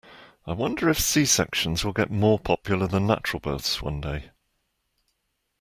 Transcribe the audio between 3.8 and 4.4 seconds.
one day.